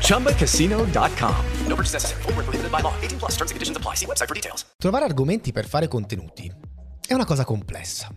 ChumbaCasino.com. 0.00 1.34
No 1.66 1.74
purchase 1.74 1.92
necessary. 1.92 2.22
Void 2.22 2.36
were 2.36 2.44
prohibited 2.44 2.70
by 2.70 2.80
law. 2.80 2.94
18 3.00 3.18
plus. 3.18 3.32
Terms 3.36 3.50
and 3.50 3.56
conditions 3.56 3.76
apply. 3.76 3.96
See 3.96 4.06
website 4.06 4.28
for 4.28 4.34
details. 4.34 4.64
Trovare 4.78 5.04
argomenti 5.04 5.52
per 5.52 5.66
fare 5.66 5.88
contenuti 5.88 6.50
è 7.06 7.12
una 7.12 7.24
cosa 7.24 7.44
complessa. 7.44 8.08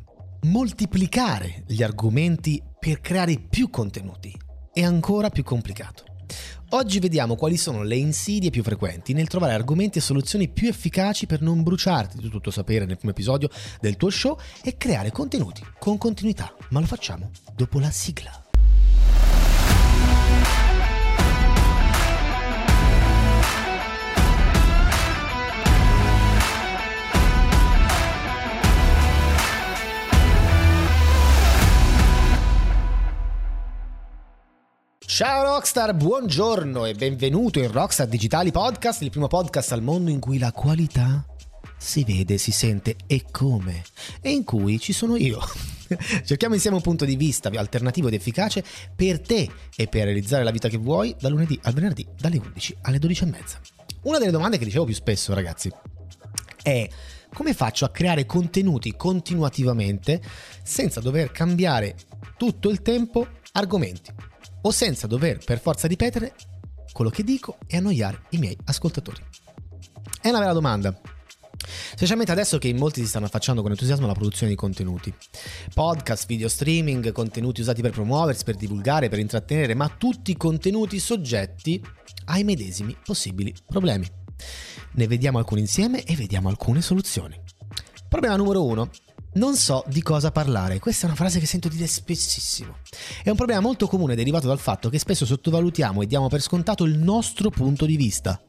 Moltiplicare 0.44 1.64
gli 1.68 1.84
argomenti 1.84 2.62
per 2.80 3.02
creare 3.02 3.38
più 3.38 3.70
contenuti 3.70 4.34
è 4.72 4.84
ancora 4.84 5.30
più 5.30 5.44
complicato. 5.44 6.04
Oggi 6.72 7.00
vediamo 7.00 7.36
quali 7.36 7.56
sono 7.56 7.84
le 7.84 7.96
insidie 7.96 8.50
più 8.50 8.62
frequenti 8.62 9.14
nel 9.14 9.28
trovare 9.28 9.54
argomenti 9.54 10.00
e 10.00 10.02
soluzioni 10.02 10.50
più 10.50 10.68
efficaci 10.68 11.26
per 11.26 11.42
non 11.42 11.64
bruciarti 11.64 12.18
di 12.18 12.30
tutto 12.30 12.52
sapere 12.52 12.86
nel 12.86 12.98
primo 12.98 13.12
episodio 13.12 13.50
del 13.80 13.96
tuo 13.96 14.10
show 14.10 14.38
e 14.64 14.76
creare 14.76 15.12
contenuti 15.12 15.66
con 15.80 15.98
continuità. 15.98 16.54
Ma 16.70 16.82
lo 16.82 16.86
facciamo 16.86 17.32
dopo 17.56 17.80
la 17.80 17.90
sigla. 17.90 18.47
Ciao 35.18 35.42
Rockstar, 35.42 35.96
buongiorno 35.96 36.86
e 36.86 36.94
benvenuto 36.94 37.58
in 37.58 37.72
Rockstar 37.72 38.06
Digitali 38.06 38.52
Podcast, 38.52 39.02
il 39.02 39.10
primo 39.10 39.26
podcast 39.26 39.72
al 39.72 39.82
mondo 39.82 40.12
in 40.12 40.20
cui 40.20 40.38
la 40.38 40.52
qualità 40.52 41.26
si 41.76 42.04
vede, 42.04 42.38
si 42.38 42.52
sente 42.52 42.96
e 43.08 43.26
come, 43.32 43.82
e 44.22 44.30
in 44.30 44.44
cui 44.44 44.80
ci 44.80 44.94
sono 44.94 45.16
io. 45.16 45.40
Cerchiamo 46.24 46.54
insieme 46.54 46.76
un 46.76 46.84
punto 46.84 47.04
di 47.04 47.16
vista 47.16 47.50
alternativo 47.50 48.10
ed 48.10 48.14
efficace 48.14 48.64
per 48.96 49.20
te 49.20 49.50
e 49.76 49.88
per 49.88 50.04
realizzare 50.04 50.44
la 50.44 50.52
vita 50.52 50.70
che 50.70 50.78
vuoi 50.78 51.16
da 51.20 51.30
lunedì 51.30 51.60
al 51.64 51.74
venerdì 51.74 52.06
dalle 52.16 52.38
11 52.38 52.78
alle 52.82 53.00
12 53.00 53.24
e 53.24 53.26
mezza. 53.26 53.60
Una 54.04 54.20
delle 54.20 54.30
domande 54.30 54.60
che 54.60 54.66
ricevo 54.66 54.86
più 54.86 54.94
spesso, 54.94 55.34
ragazzi, 55.34 55.72
è 56.62 56.88
come 57.34 57.56
faccio 57.56 57.86
a 57.86 57.90
creare 57.90 58.28
contenuti 58.28 58.96
continuativamente 58.96 60.22
senza 60.62 61.00
dover 61.00 61.32
cambiare 61.32 61.96
tutto 62.38 62.70
il 62.70 62.84
tempo 62.84 63.26
argomenti 63.54 64.36
o 64.62 64.72
senza 64.72 65.08
dover 65.08 65.44
per 65.44 65.60
forza 65.60 65.88
ripetere 65.88 66.34
quello 66.92 67.10
che 67.10 67.24
dico 67.24 67.58
e 67.68 67.78
annoiare 67.78 68.22
i 68.32 68.38
miei 68.38 68.58
ascoltatori? 68.66 69.22
È 70.22 70.30
una 70.30 70.40
bella 70.40 70.54
domanda. 70.54 71.00
Specialmente 71.96 72.32
adesso 72.32 72.58
che 72.58 72.68
in 72.68 72.78
molti 72.78 73.02
si 73.02 73.08
stanno 73.08 73.26
affacciando 73.26 73.62
con 73.62 73.72
entusiasmo 73.72 74.06
alla 74.06 74.14
produzione 74.14 74.52
di 74.52 74.58
contenuti. 74.58 75.14
Podcast, 75.74 76.28
video 76.28 76.48
streaming, 76.48 77.12
contenuti 77.12 77.62
usati 77.62 77.82
per 77.82 77.92
promuoversi, 77.92 78.44
per 78.44 78.56
divulgare, 78.56 79.10
per 79.10 79.20
intrattenere, 79.20 79.74
ma 79.74 79.90
tutti 79.90 80.36
contenuti 80.38 81.00
soggetti 81.00 81.84
ai 82.26 82.44
medesimi 82.44 82.96
possibili 83.04 83.54
problemi. 83.66 84.08
Ne 84.94 85.08
vediamo 85.08 85.38
alcuni 85.40 85.62
insieme 85.62 86.04
e 86.04 86.16
vediamo 86.16 86.50
alcune 86.50 86.82
soluzioni. 86.82 87.40
Problema 88.08 88.36
numero 88.36 88.64
uno. 88.64 88.90
Non 89.34 89.56
so 89.56 89.84
di 89.88 90.02
cosa 90.02 90.32
parlare. 90.32 90.80
Questa 90.80 91.04
è 91.04 91.10
una 91.10 91.16
frase 91.16 91.40
che 91.40 91.46
sento 91.46 91.68
dire 91.68 91.86
spessissimo. 91.86 92.78
È 93.24 93.30
un 93.30 93.36
problema 93.36 93.62
molto 93.62 93.88
comune 93.88 94.16
derivato 94.16 94.48
dal 94.48 94.60
fatto 94.60 94.90
che 94.90 94.98
spesso 94.98 95.26
sottovalutiamo 95.26 96.02
e 96.02 96.08
diamo 96.08 96.28
per 96.28 96.42
scontato 96.42 96.86
il 96.86 96.98
nostro 96.98 97.50
punto 97.50 97.86
di 97.86 97.98
vista. 97.98 98.42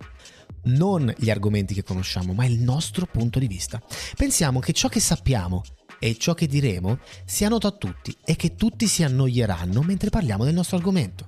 Non 0.65 1.13
gli 1.19 1.31
argomenti 1.31 1.75
che 1.75 1.83
conosciamo, 1.83 2.33
ma 2.33 2.47
il 2.47 2.59
nostro 2.61 3.07
punto 3.07 3.39
di 3.39 3.47
vista. 3.47 3.83
Pensiamo 4.17 4.61
che 4.61 4.73
ciò 4.73 4.89
che 4.89 5.01
sappiamo 5.01 5.63
e 5.99 6.17
ciò 6.17 6.35
che 6.35 6.47
diremo 6.47 7.01
sia 7.25 7.49
noto 7.49 7.67
a 7.67 7.73
tutti 7.73 8.17
e 8.25 8.37
che 8.37 8.55
tutti 8.55 8.87
si 8.87 9.03
annoieranno 9.03 9.83
mentre 9.83 10.11
parliamo 10.11 10.45
del 10.45 10.55
nostro 10.55 10.77
argomento. 10.77 11.27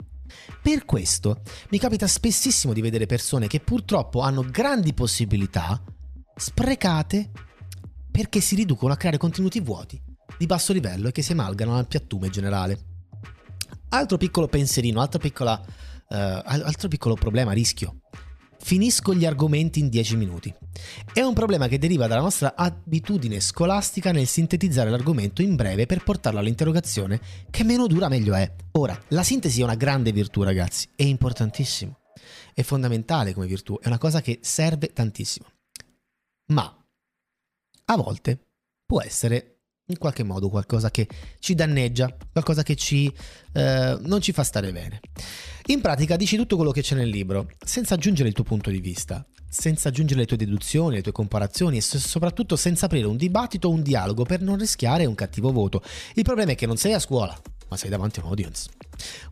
Per 0.63 0.85
questo 0.85 1.43
mi 1.71 1.79
capita 1.79 2.07
spessissimo 2.07 2.73
di 2.73 2.81
vedere 2.81 3.07
persone 3.07 3.47
che 3.47 3.61
purtroppo 3.61 4.21
hanno 4.21 4.43
grandi 4.43 4.95
possibilità 4.95 5.83
sprecate 6.37 7.31
perché 8.21 8.43
si 8.43 8.55
riducono 8.55 8.93
a 8.93 8.99
creare 8.99 9.17
contenuti 9.17 9.61
vuoti, 9.61 9.99
di 10.37 10.45
basso 10.45 10.75
livello 10.75 11.09
e 11.09 11.13
che 11.13 11.23
si 11.23 11.33
amalgano 11.33 11.79
al 11.79 11.87
piattume 11.87 12.29
generale. 12.29 12.79
Altro 13.89 14.19
piccolo 14.19 14.47
pensierino, 14.47 15.01
altra 15.01 15.19
piccola, 15.19 15.59
eh, 16.07 16.43
altro 16.45 16.89
piccolo 16.89 17.15
problema, 17.15 17.53
rischio. 17.53 18.03
Finisco 18.59 19.15
gli 19.15 19.25
argomenti 19.25 19.81
in 19.81 19.89
10 19.89 20.17
minuti. 20.17 20.55
È 21.11 21.23
un 21.23 21.33
problema 21.33 21.67
che 21.67 21.79
deriva 21.79 22.07
dalla 22.07 22.21
nostra 22.21 22.55
abitudine 22.55 23.41
scolastica 23.41 24.13
nel 24.13 24.27
sintetizzare 24.27 24.91
l'argomento 24.91 25.41
in 25.41 25.57
breve 25.57 25.87
per 25.87 26.05
portarlo 26.05 26.41
all'interrogazione, 26.41 27.19
che 27.49 27.65
meno 27.65 27.87
dura 27.87 28.09
meglio 28.09 28.35
è. 28.35 28.53
Ora, 28.73 29.03
la 29.09 29.23
sintesi 29.23 29.63
è 29.63 29.65
una 29.65 29.77
grande 29.77 30.13
virtù, 30.13 30.43
ragazzi, 30.43 30.87
è 30.95 31.05
importantissimo. 31.05 32.01
È 32.53 32.61
fondamentale 32.61 33.33
come 33.33 33.47
virtù, 33.47 33.79
è 33.81 33.87
una 33.87 33.97
cosa 33.97 34.21
che 34.21 34.41
serve 34.43 34.93
tantissimo. 34.93 35.47
Ma 36.49 36.80
a 37.93 37.97
volte 37.97 38.39
può 38.87 39.03
essere 39.03 39.57
in 39.91 39.99
qualche 39.99 40.23
modo 40.23 40.49
qualcosa 40.49 40.91
che 40.91 41.09
ci 41.41 41.55
danneggia, 41.55 42.15
qualcosa 42.33 42.63
che 42.63 42.77
ci, 42.77 43.13
eh, 43.53 43.99
non 44.01 44.21
ci 44.21 44.33
fa 44.33 44.45
stare 44.45 44.73
bene. 44.73 45.01
In 45.67 45.81
pratica 45.81 46.17
dici 46.17 46.37
tutto 46.37 46.57
quello 46.57 46.71
che 46.71 46.83
c'è 46.83 46.95
nel 46.95 47.09
libro, 47.09 47.49
senza 47.65 47.95
aggiungere 47.95 48.29
il 48.29 48.35
tuo 48.35 48.45
punto 48.45 48.71
di 48.71 48.81
vista, 48.81 49.27
senza 49.49 49.89
aggiungere 49.89 50.21
le 50.21 50.27
tue 50.27 50.37
deduzioni, 50.37 50.97
le 50.97 51.03
tue 51.03 51.13
comparazioni 51.13 51.79
e 51.79 51.81
soprattutto 51.81 52.55
senza 52.55 52.87
aprire 52.87 53.07
un 53.07 53.17
dibattito 53.17 53.69
o 53.69 53.73
un 53.73 53.83
dialogo 53.83 54.25
per 54.25 54.41
non 54.41 54.59
rischiare 54.59 55.07
un 55.07 55.15
cattivo 55.17 55.51
voto. 55.51 55.83
Il 56.15 56.23
problema 56.23 56.53
è 56.53 56.55
che 56.55 56.67
non 56.67 56.77
sei 56.77 56.93
a 56.93 57.01
scuola, 57.01 57.37
ma 57.69 57.77
sei 57.77 57.91
davanti 57.91 58.21
a 58.21 58.23
un 58.23 58.29
audience. 58.29 58.71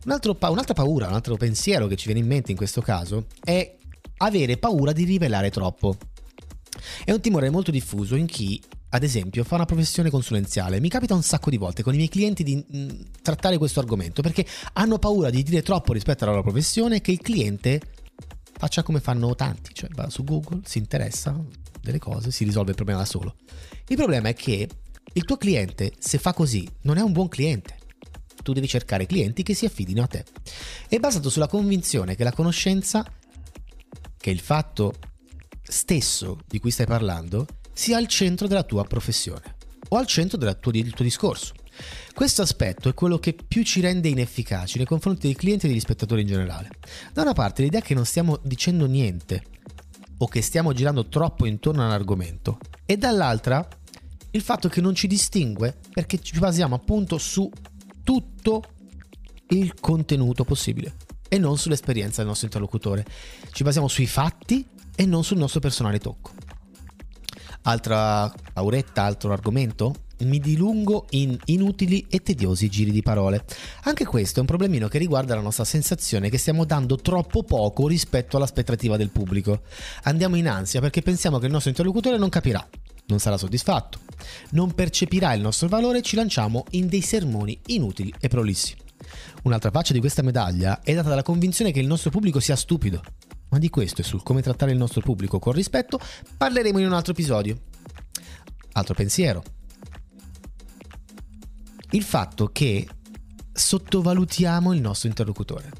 Un 0.05 0.35
pa- 0.37 0.49
un'altra 0.49 0.73
paura, 0.73 1.07
un 1.07 1.13
altro 1.13 1.37
pensiero 1.37 1.87
che 1.87 1.95
ci 1.95 2.05
viene 2.05 2.19
in 2.19 2.27
mente 2.27 2.51
in 2.51 2.57
questo 2.57 2.81
caso 2.81 3.27
è 3.41 3.77
avere 4.17 4.57
paura 4.57 4.91
di 4.91 5.05
rivelare 5.05 5.49
troppo. 5.49 5.97
È 7.03 7.11
un 7.11 7.21
timore 7.21 7.49
molto 7.49 7.71
diffuso 7.71 8.15
in 8.15 8.25
chi, 8.25 8.61
ad 8.89 9.03
esempio, 9.03 9.43
fa 9.43 9.55
una 9.55 9.65
professione 9.65 10.09
consulenziale. 10.09 10.79
Mi 10.79 10.89
capita 10.89 11.13
un 11.13 11.23
sacco 11.23 11.49
di 11.49 11.57
volte 11.57 11.83
con 11.83 11.93
i 11.93 11.97
miei 11.97 12.09
clienti 12.09 12.43
di 12.43 12.55
mh, 12.55 12.87
trattare 13.21 13.57
questo 13.57 13.79
argomento 13.79 14.21
perché 14.21 14.45
hanno 14.73 14.97
paura 14.99 15.29
di 15.29 15.43
dire 15.43 15.61
troppo 15.61 15.93
rispetto 15.93 16.23
alla 16.23 16.33
loro 16.33 16.43
professione 16.43 17.01
che 17.01 17.11
il 17.11 17.21
cliente 17.21 17.81
faccia 18.59 18.83
come 18.83 18.99
fanno 18.99 19.35
tanti, 19.35 19.73
cioè 19.73 19.89
va 19.93 20.09
su 20.09 20.23
Google, 20.23 20.61
si 20.65 20.79
interessa 20.79 21.37
delle 21.81 21.99
cose, 21.99 22.31
si 22.31 22.43
risolve 22.43 22.71
il 22.71 22.75
problema 22.75 22.99
da 22.99 23.05
solo. 23.05 23.35
Il 23.87 23.95
problema 23.95 24.29
è 24.29 24.33
che 24.33 24.67
il 25.13 25.23
tuo 25.23 25.37
cliente, 25.37 25.93
se 25.97 26.17
fa 26.17 26.33
così, 26.33 26.67
non 26.81 26.97
è 26.97 27.01
un 27.01 27.11
buon 27.11 27.29
cliente. 27.29 27.77
Tu 28.43 28.53
devi 28.53 28.67
cercare 28.67 29.05
clienti 29.05 29.43
che 29.43 29.53
si 29.53 29.65
affidino 29.65 30.03
a 30.03 30.07
te. 30.07 30.25
È 30.87 30.97
basato 30.99 31.29
sulla 31.29 31.47
convinzione 31.47 32.15
che 32.15 32.23
la 32.23 32.31
conoscenza, 32.31 33.05
che 34.17 34.29
il 34.29 34.39
fatto 34.39 34.93
stesso 35.69 36.39
di 36.47 36.59
cui 36.59 36.71
stai 36.71 36.85
parlando 36.85 37.45
sia 37.73 37.97
al 37.97 38.07
centro 38.07 38.47
della 38.47 38.63
tua 38.63 38.83
professione 38.83 39.55
o 39.89 39.97
al 39.97 40.07
centro 40.07 40.37
del 40.37 40.57
tuo, 40.59 40.71
del 40.71 40.93
tuo 40.93 41.05
discorso. 41.05 41.53
Questo 42.13 42.41
aspetto 42.41 42.89
è 42.89 42.93
quello 42.93 43.17
che 43.19 43.33
più 43.33 43.63
ci 43.63 43.79
rende 43.79 44.09
inefficaci 44.09 44.77
nei 44.77 44.85
confronti 44.85 45.27
dei 45.27 45.35
clienti 45.35 45.65
e 45.65 45.69
degli 45.69 45.79
spettatori 45.79 46.21
in 46.21 46.27
generale. 46.27 46.69
Da 47.13 47.21
una 47.21 47.33
parte 47.33 47.61
l'idea 47.61 47.81
che 47.81 47.93
non 47.93 48.05
stiamo 48.05 48.39
dicendo 48.43 48.85
niente 48.85 49.43
o 50.17 50.27
che 50.27 50.41
stiamo 50.41 50.73
girando 50.73 51.07
troppo 51.07 51.45
intorno 51.45 51.85
all'argomento 51.85 52.57
e 52.85 52.97
dall'altra 52.97 53.65
il 54.31 54.41
fatto 54.41 54.67
che 54.67 54.81
non 54.81 54.93
ci 54.93 55.07
distingue 55.07 55.77
perché 55.93 56.19
ci 56.21 56.37
basiamo 56.37 56.75
appunto 56.75 57.17
su 57.17 57.49
tutto 58.03 58.63
il 59.49 59.73
contenuto 59.79 60.43
possibile 60.43 60.95
e 61.29 61.37
non 61.37 61.57
sull'esperienza 61.57 62.17
del 62.17 62.27
nostro 62.27 62.47
interlocutore. 62.47 63.05
Ci 63.51 63.63
basiamo 63.63 63.87
sui 63.87 64.07
fatti 64.07 64.65
e 64.99 65.05
non 65.05 65.23
sul 65.23 65.37
nostro 65.37 65.61
personale 65.61 65.97
tocco. 65.97 66.31
Altra 67.61 68.29
auretta, 68.51 69.03
altro 69.03 69.31
argomento? 69.31 70.07
Mi 70.25 70.39
dilungo 70.39 71.05
in 71.11 71.37
inutili 71.45 72.05
e 72.09 72.19
tediosi 72.19 72.67
giri 72.67 72.91
di 72.91 73.01
parole. 73.01 73.45
Anche 73.83 74.03
questo 74.03 74.39
è 74.39 74.41
un 74.41 74.47
problemino 74.47 74.89
che 74.89 74.97
riguarda 74.97 75.35
la 75.35 75.41
nostra 75.41 75.63
sensazione 75.63 76.29
che 76.29 76.37
stiamo 76.37 76.65
dando 76.65 76.97
troppo 76.97 77.43
poco 77.43 77.87
rispetto 77.87 78.35
all'aspettativa 78.35 78.97
del 78.97 79.09
pubblico. 79.09 79.61
Andiamo 80.03 80.35
in 80.35 80.49
ansia 80.49 80.81
perché 80.81 81.01
pensiamo 81.01 81.39
che 81.39 81.45
il 81.45 81.53
nostro 81.53 81.69
interlocutore 81.69 82.17
non 82.17 82.27
capirà, 82.27 82.67
non 83.05 83.19
sarà 83.19 83.37
soddisfatto, 83.37 83.99
non 84.49 84.73
percepirà 84.73 85.31
il 85.31 85.39
nostro 85.39 85.69
valore 85.69 85.99
e 85.99 86.01
ci 86.01 86.17
lanciamo 86.17 86.65
in 86.71 86.89
dei 86.89 87.01
sermoni 87.01 87.57
inutili 87.67 88.13
e 88.19 88.27
prolissi. 88.27 88.75
Un'altra 89.43 89.71
faccia 89.71 89.93
di 89.93 90.01
questa 90.01 90.23
medaglia 90.23 90.81
è 90.83 90.93
data 90.93 91.07
dalla 91.07 91.23
convinzione 91.23 91.71
che 91.71 91.79
il 91.79 91.87
nostro 91.87 92.09
pubblico 92.09 92.41
sia 92.41 92.57
stupido. 92.57 93.01
Ma 93.49 93.57
di 93.57 93.69
questo 93.69 94.01
e 94.01 94.03
sul 94.03 94.23
come 94.23 94.41
trattare 94.41 94.71
il 94.71 94.77
nostro 94.77 95.01
pubblico 95.01 95.39
con 95.39 95.53
rispetto 95.53 95.99
parleremo 96.37 96.79
in 96.79 96.85
un 96.85 96.93
altro 96.93 97.13
episodio. 97.13 97.59
Altro 98.73 98.93
pensiero. 98.93 99.43
Il 101.91 102.03
fatto 102.03 102.49
che 102.51 102.87
sottovalutiamo 103.51 104.73
il 104.73 104.81
nostro 104.81 105.09
interlocutore. 105.09 105.71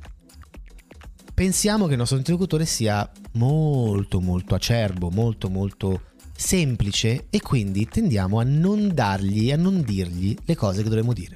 Pensiamo 1.33 1.85
che 1.85 1.93
il 1.93 1.99
nostro 1.99 2.17
interlocutore 2.17 2.65
sia 2.65 3.09
molto 3.33 4.19
molto 4.19 4.55
acerbo, 4.55 5.09
molto 5.09 5.49
molto 5.49 6.01
semplice 6.35 7.27
e 7.29 7.41
quindi 7.41 7.85
tendiamo 7.85 8.39
a 8.39 8.43
non 8.43 8.93
dargli, 8.93 9.51
a 9.51 9.55
non 9.55 9.81
dirgli 9.81 10.35
le 10.45 10.55
cose 10.55 10.83
che 10.83 10.89
dovremmo 10.89 11.13
dire. 11.13 11.35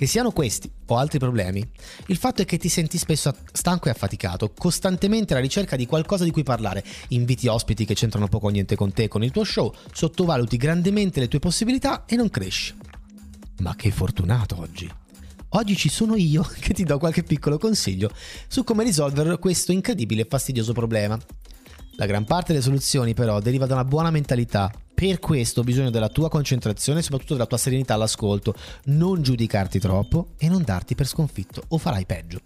Che 0.00 0.06
siano 0.06 0.30
questi 0.30 0.72
o 0.86 0.96
altri 0.96 1.18
problemi, 1.18 1.62
il 2.06 2.16
fatto 2.16 2.40
è 2.40 2.46
che 2.46 2.56
ti 2.56 2.70
senti 2.70 2.96
spesso 2.96 3.36
stanco 3.52 3.88
e 3.88 3.90
affaticato, 3.90 4.50
costantemente 4.56 5.34
alla 5.34 5.42
ricerca 5.42 5.76
di 5.76 5.84
qualcosa 5.84 6.24
di 6.24 6.30
cui 6.30 6.42
parlare, 6.42 6.82
inviti 7.08 7.48
ospiti 7.48 7.84
che 7.84 7.92
c'entrano 7.92 8.26
poco 8.26 8.46
o 8.46 8.48
niente 8.48 8.76
con 8.76 8.94
te, 8.94 9.08
con 9.08 9.22
il 9.22 9.30
tuo 9.30 9.44
show, 9.44 9.70
sottovaluti 9.92 10.56
grandemente 10.56 11.20
le 11.20 11.28
tue 11.28 11.38
possibilità 11.38 12.06
e 12.06 12.16
non 12.16 12.30
cresci. 12.30 12.74
Ma 13.58 13.76
che 13.76 13.90
fortunato 13.90 14.58
oggi! 14.58 14.90
Oggi 15.50 15.76
ci 15.76 15.90
sono 15.90 16.16
io 16.16 16.48
che 16.58 16.72
ti 16.72 16.84
do 16.84 16.96
qualche 16.96 17.22
piccolo 17.22 17.58
consiglio 17.58 18.10
su 18.48 18.64
come 18.64 18.84
risolvere 18.84 19.38
questo 19.38 19.70
incredibile 19.70 20.22
e 20.22 20.26
fastidioso 20.30 20.72
problema. 20.72 21.20
La 22.00 22.06
gran 22.06 22.24
parte 22.24 22.52
delle 22.52 22.64
soluzioni 22.64 23.12
però 23.12 23.40
deriva 23.40 23.66
da 23.66 23.74
una 23.74 23.84
buona 23.84 24.10
mentalità. 24.10 24.72
Per 24.94 25.18
questo 25.18 25.60
ho 25.60 25.64
bisogno 25.64 25.90
della 25.90 26.08
tua 26.08 26.30
concentrazione 26.30 27.00
e 27.00 27.02
soprattutto 27.02 27.34
della 27.34 27.44
tua 27.44 27.58
serenità 27.58 27.92
all'ascolto, 27.92 28.54
non 28.84 29.20
giudicarti 29.20 29.78
troppo 29.78 30.28
e 30.38 30.48
non 30.48 30.62
darti 30.62 30.94
per 30.94 31.06
sconfitto 31.06 31.62
o 31.68 31.76
farai 31.76 32.06
peggio. 32.06 32.40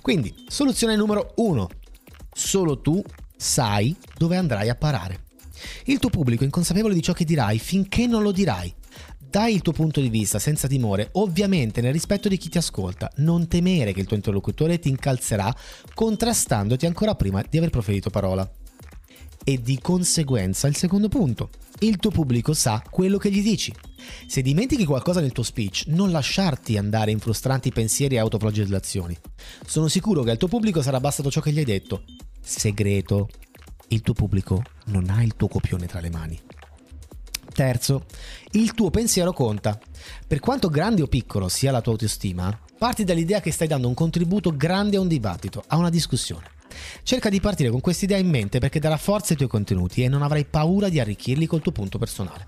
Quindi, 0.00 0.34
soluzione 0.48 0.96
numero 0.96 1.32
1. 1.36 1.68
Solo 2.32 2.80
tu 2.80 3.04
sai 3.36 3.94
dove 4.16 4.38
andrai 4.38 4.70
a 4.70 4.74
parare. 4.76 5.24
Il 5.84 5.98
tuo 5.98 6.08
pubblico 6.08 6.40
è 6.40 6.46
inconsapevole 6.46 6.94
di 6.94 7.02
ciò 7.02 7.12
che 7.12 7.26
dirai 7.26 7.58
finché 7.58 8.06
non 8.06 8.22
lo 8.22 8.32
dirai. 8.32 8.74
Dai 9.34 9.52
il 9.52 9.62
tuo 9.62 9.72
punto 9.72 10.00
di 10.00 10.10
vista 10.10 10.38
senza 10.38 10.68
timore, 10.68 11.08
ovviamente 11.14 11.80
nel 11.80 11.92
rispetto 11.92 12.28
di 12.28 12.36
chi 12.36 12.48
ti 12.48 12.58
ascolta. 12.58 13.10
Non 13.16 13.48
temere 13.48 13.92
che 13.92 13.98
il 13.98 14.06
tuo 14.06 14.14
interlocutore 14.14 14.78
ti 14.78 14.88
incalzerà 14.88 15.52
contrastandoti 15.92 16.86
ancora 16.86 17.16
prima 17.16 17.42
di 17.50 17.58
aver 17.58 17.70
proferito 17.70 18.10
parola. 18.10 18.48
E 19.42 19.60
di 19.60 19.80
conseguenza 19.80 20.68
il 20.68 20.76
secondo 20.76 21.08
punto. 21.08 21.50
Il 21.80 21.96
tuo 21.96 22.12
pubblico 22.12 22.52
sa 22.52 22.80
quello 22.88 23.18
che 23.18 23.32
gli 23.32 23.42
dici. 23.42 23.74
Se 24.28 24.40
dimentichi 24.40 24.84
qualcosa 24.84 25.20
nel 25.20 25.32
tuo 25.32 25.42
speech, 25.42 25.86
non 25.88 26.12
lasciarti 26.12 26.76
andare 26.76 27.10
in 27.10 27.18
frustranti 27.18 27.72
pensieri 27.72 28.14
e 28.14 28.18
autoflagellazioni. 28.18 29.18
Sono 29.66 29.88
sicuro 29.88 30.22
che 30.22 30.30
al 30.30 30.38
tuo 30.38 30.46
pubblico 30.46 30.80
sarà 30.80 31.00
bastato 31.00 31.32
ciò 31.32 31.40
che 31.40 31.50
gli 31.50 31.58
hai 31.58 31.64
detto. 31.64 32.04
Segreto. 32.40 33.28
Il 33.88 34.00
tuo 34.00 34.14
pubblico 34.14 34.62
non 34.84 35.10
ha 35.10 35.24
il 35.24 35.34
tuo 35.34 35.48
copione 35.48 35.86
tra 35.86 35.98
le 35.98 36.10
mani. 36.10 36.40
Terzo, 37.54 38.04
il 38.50 38.74
tuo 38.74 38.90
pensiero 38.90 39.32
conta. 39.32 39.78
Per 40.26 40.40
quanto 40.40 40.68
grande 40.68 41.02
o 41.02 41.06
piccolo 41.06 41.48
sia 41.48 41.70
la 41.70 41.80
tua 41.80 41.92
autostima, 41.92 42.58
parti 42.76 43.04
dall'idea 43.04 43.40
che 43.40 43.52
stai 43.52 43.68
dando 43.68 43.86
un 43.86 43.94
contributo 43.94 44.54
grande 44.56 44.96
a 44.96 45.00
un 45.00 45.08
dibattito, 45.08 45.62
a 45.68 45.76
una 45.76 45.88
discussione. 45.88 46.50
Cerca 47.04 47.28
di 47.28 47.40
partire 47.40 47.70
con 47.70 47.80
quest'idea 47.80 48.18
in 48.18 48.28
mente 48.28 48.58
perché 48.58 48.80
darà 48.80 48.96
forza 48.96 49.30
ai 49.30 49.36
tuoi 49.36 49.48
contenuti 49.48 50.02
e 50.02 50.08
non 50.08 50.22
avrai 50.22 50.44
paura 50.44 50.88
di 50.88 50.98
arricchirli 50.98 51.46
col 51.46 51.62
tuo 51.62 51.70
punto 51.70 51.96
personale. 51.96 52.46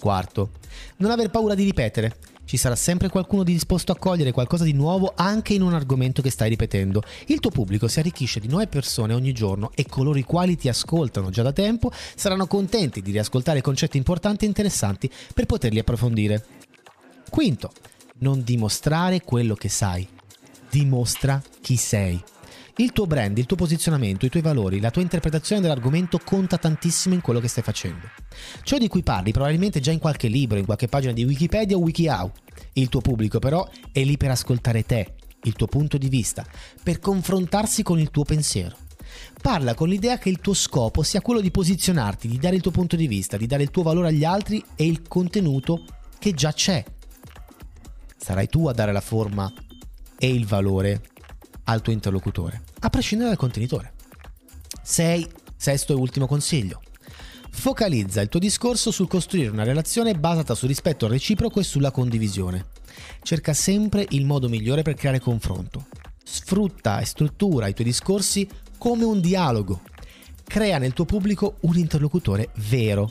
Quarto, 0.00 0.50
non 0.96 1.12
aver 1.12 1.30
paura 1.30 1.54
di 1.54 1.62
ripetere. 1.62 2.16
Ci 2.44 2.56
sarà 2.56 2.76
sempre 2.76 3.08
qualcuno 3.08 3.42
disposto 3.42 3.92
a 3.92 3.96
cogliere 3.96 4.32
qualcosa 4.32 4.64
di 4.64 4.72
nuovo 4.72 5.12
anche 5.16 5.54
in 5.54 5.62
un 5.62 5.72
argomento 5.72 6.20
che 6.20 6.30
stai 6.30 6.50
ripetendo. 6.50 7.02
Il 7.26 7.40
tuo 7.40 7.50
pubblico 7.50 7.88
si 7.88 7.98
arricchisce 8.00 8.40
di 8.40 8.48
nuove 8.48 8.66
persone 8.66 9.14
ogni 9.14 9.32
giorno 9.32 9.70
e 9.74 9.86
coloro 9.86 10.18
i 10.18 10.24
quali 10.24 10.56
ti 10.56 10.68
ascoltano 10.68 11.30
già 11.30 11.42
da 11.42 11.52
tempo 11.52 11.90
saranno 12.14 12.46
contenti 12.46 13.00
di 13.00 13.12
riascoltare 13.12 13.60
concetti 13.60 13.96
importanti 13.96 14.44
e 14.44 14.48
interessanti 14.48 15.10
per 15.32 15.46
poterli 15.46 15.78
approfondire. 15.78 16.44
Quinto, 17.30 17.72
non 18.18 18.42
dimostrare 18.44 19.22
quello 19.22 19.54
che 19.54 19.68
sai. 19.68 20.06
Dimostra 20.70 21.42
chi 21.60 21.76
sei. 21.76 22.22
Il 22.78 22.90
tuo 22.90 23.06
brand, 23.06 23.38
il 23.38 23.46
tuo 23.46 23.56
posizionamento, 23.56 24.26
i 24.26 24.28
tuoi 24.28 24.42
valori, 24.42 24.80
la 24.80 24.90
tua 24.90 25.00
interpretazione 25.00 25.60
dell'argomento 25.60 26.18
conta 26.18 26.58
tantissimo 26.58 27.14
in 27.14 27.20
quello 27.20 27.38
che 27.38 27.46
stai 27.46 27.62
facendo. 27.62 28.08
Ciò 28.64 28.78
di 28.78 28.88
cui 28.88 29.04
parli 29.04 29.30
probabilmente 29.30 29.78
già 29.78 29.92
in 29.92 30.00
qualche 30.00 30.26
libro, 30.26 30.58
in 30.58 30.64
qualche 30.64 30.88
pagina 30.88 31.12
di 31.12 31.22
Wikipedia 31.22 31.76
o 31.76 31.80
WikiHow. 31.80 32.32
Il 32.72 32.88
tuo 32.88 33.00
pubblico 33.00 33.38
però 33.38 33.68
è 33.92 34.02
lì 34.02 34.16
per 34.16 34.30
ascoltare 34.30 34.84
te, 34.84 35.14
il 35.44 35.52
tuo 35.52 35.68
punto 35.68 35.98
di 35.98 36.08
vista, 36.08 36.44
per 36.82 36.98
confrontarsi 36.98 37.84
con 37.84 38.00
il 38.00 38.10
tuo 38.10 38.24
pensiero. 38.24 38.76
Parla 39.40 39.74
con 39.74 39.88
l'idea 39.88 40.18
che 40.18 40.28
il 40.28 40.40
tuo 40.40 40.54
scopo 40.54 41.04
sia 41.04 41.20
quello 41.20 41.40
di 41.40 41.52
posizionarti, 41.52 42.26
di 42.26 42.38
dare 42.38 42.56
il 42.56 42.62
tuo 42.62 42.72
punto 42.72 42.96
di 42.96 43.06
vista, 43.06 43.36
di 43.36 43.46
dare 43.46 43.62
il 43.62 43.70
tuo 43.70 43.84
valore 43.84 44.08
agli 44.08 44.24
altri 44.24 44.64
e 44.74 44.84
il 44.84 45.06
contenuto 45.06 45.84
che 46.18 46.34
già 46.34 46.52
c'è. 46.52 46.82
Sarai 48.16 48.48
tu 48.48 48.66
a 48.66 48.72
dare 48.72 48.90
la 48.90 49.00
forma 49.00 49.52
e 50.18 50.28
il 50.28 50.44
valore 50.44 51.02
al 51.64 51.80
tuo 51.80 51.92
interlocutore, 51.92 52.62
a 52.84 52.90
prescindere 52.90 53.30
dal 53.30 53.38
contenitore. 53.38 53.94
6. 54.82 55.26
Sesto 55.56 55.92
e 55.92 55.96
ultimo 55.96 56.26
consiglio. 56.26 56.82
Focalizza 57.50 58.20
il 58.20 58.28
tuo 58.28 58.38
discorso 58.38 58.90
sul 58.90 59.08
costruire 59.08 59.48
una 59.48 59.62
relazione 59.62 60.14
basata 60.14 60.54
sul 60.54 60.68
rispetto 60.68 61.08
reciproco 61.08 61.60
e 61.60 61.64
sulla 61.64 61.90
condivisione. 61.90 62.66
Cerca 63.22 63.54
sempre 63.54 64.04
il 64.10 64.26
modo 64.26 64.50
migliore 64.50 64.82
per 64.82 64.94
creare 64.94 65.18
confronto. 65.18 65.86
Sfrutta 66.22 67.00
e 67.00 67.06
struttura 67.06 67.68
i 67.68 67.72
tuoi 67.72 67.86
discorsi 67.86 68.46
come 68.76 69.04
un 69.04 69.20
dialogo. 69.20 69.80
Crea 70.44 70.76
nel 70.76 70.92
tuo 70.92 71.06
pubblico 71.06 71.56
un 71.60 71.78
interlocutore 71.78 72.50
vero, 72.56 73.10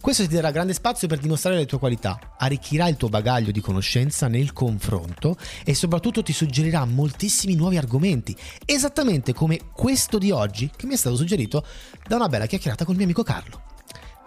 questo 0.00 0.26
ti 0.26 0.34
darà 0.34 0.50
grande 0.50 0.72
spazio 0.72 1.08
per 1.08 1.18
dimostrare 1.18 1.56
le 1.56 1.66
tue 1.66 1.78
qualità, 1.78 2.34
arricchirà 2.38 2.88
il 2.88 2.96
tuo 2.96 3.08
bagaglio 3.08 3.50
di 3.50 3.60
conoscenza 3.60 4.28
nel 4.28 4.52
confronto 4.52 5.36
e 5.64 5.74
soprattutto 5.74 6.22
ti 6.22 6.32
suggerirà 6.32 6.84
moltissimi 6.84 7.54
nuovi 7.54 7.76
argomenti, 7.76 8.36
esattamente 8.64 9.32
come 9.32 9.58
questo 9.72 10.18
di 10.18 10.30
oggi 10.30 10.70
che 10.74 10.86
mi 10.86 10.94
è 10.94 10.96
stato 10.96 11.16
suggerito 11.16 11.64
da 12.06 12.16
una 12.16 12.28
bella 12.28 12.46
chiacchierata 12.46 12.84
con 12.84 12.92
il 12.92 12.98
mio 12.98 13.06
amico 13.06 13.22
Carlo. 13.22 13.62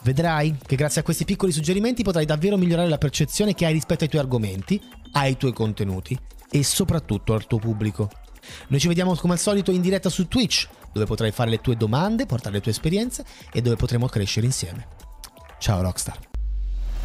Vedrai 0.04 0.58
che 0.66 0.76
grazie 0.76 1.02
a 1.02 1.04
questi 1.04 1.26
piccoli 1.26 1.52
suggerimenti 1.52 2.04
potrai 2.04 2.26
davvero 2.26 2.58
migliorare 2.58 2.90
la 2.90 2.98
percezione 2.98 3.54
che 3.54 3.66
hai 3.66 3.74
rispetto 3.74 4.04
ai 4.04 4.10
tuoi 4.10 4.22
argomenti, 4.22 4.82
ai 5.14 5.38
tuoi 5.38 5.54
contenuti 5.54 6.18
e 6.50 6.64
soprattutto 6.64 7.34
al 7.34 7.48
tuo 7.48 7.60
pubblico. 7.60 8.10
Noi 8.68 8.80
ci 8.80 8.88
vediamo 8.88 9.16
come 9.16 9.34
al 9.34 9.40
solito 9.40 9.72
in 9.72 9.82
diretta 9.82 10.10
su 10.10 10.28
Twitch, 10.28 10.68
dove 10.92 11.06
potrai 11.06 11.32
fare 11.32 11.52
le 11.52 11.62
tue 11.62 11.78
domande, 11.78 12.26
portare 12.26 12.56
le 12.56 12.62
tue 12.62 12.72
esperienze 12.72 13.24
e 13.52 13.62
dove 13.62 13.76
potremo 13.76 14.08
crescere 14.08 14.48
insieme. 14.48 15.01
Ciao 15.62 15.80
Rockstar. 15.84 16.18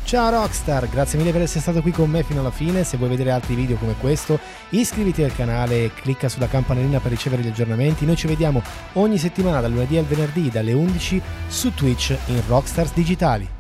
Ciao 0.05 0.31
Rockstar, 0.31 0.89
grazie 0.89 1.19
mille 1.19 1.31
per 1.31 1.43
essere 1.43 1.61
stato 1.61 1.83
qui 1.83 1.91
con 1.91 2.09
me 2.09 2.23
fino 2.23 2.41
alla 2.41 2.51
fine. 2.51 2.85
Se 2.85 2.97
vuoi 2.97 3.11
vedere 3.11 3.31
altri 3.31 3.55
video 3.55 3.77
come 3.77 3.95
questo, 4.01 4.41
iscriviti 4.71 5.23
al 5.23 5.35
canale 5.35 5.85
e 5.85 5.93
clicca 5.93 6.31
sulla 6.31 6.49
campanellina 6.49 6.99
per 6.99 7.11
ricevere 7.11 7.43
gli 7.43 7.49
aggiornamenti. 7.49 8.07
Noi 8.07 8.17
ci 8.17 8.27
vediamo 8.27 8.63
ogni 8.95 9.19
settimana 9.19 9.61
dal 9.61 9.73
lunedì 9.73 9.99
al 9.99 10.07
venerdì 10.07 10.49
dalle 10.49 10.73
11 10.73 11.21
su 11.49 11.75
Twitch 11.75 12.17
in 12.29 12.41
Rockstars 12.49 12.95
Digitali. 12.95 13.56